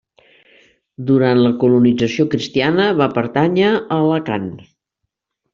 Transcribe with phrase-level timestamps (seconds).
[1.09, 4.53] Durant la colonització cristiana va pertànyer a Alacant.